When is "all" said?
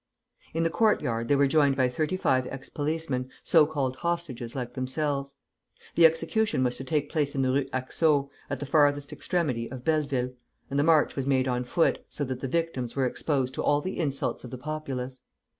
13.63-13.79